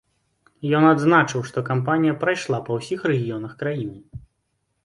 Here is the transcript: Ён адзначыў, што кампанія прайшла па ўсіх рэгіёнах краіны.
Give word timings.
Ён 0.77 0.85
адзначыў, 0.91 1.43
што 1.51 1.63
кампанія 1.69 2.15
прайшла 2.23 2.57
па 2.71 2.81
ўсіх 2.81 2.99
рэгіёнах 3.13 3.51
краіны. 3.61 3.97